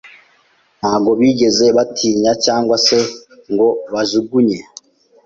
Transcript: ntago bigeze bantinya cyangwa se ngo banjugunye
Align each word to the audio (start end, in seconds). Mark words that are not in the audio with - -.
ntago 0.79 1.09
bigeze 1.19 1.65
bantinya 1.75 2.31
cyangwa 2.45 2.75
se 2.85 2.97
ngo 3.51 3.67
banjugunye 3.91 4.59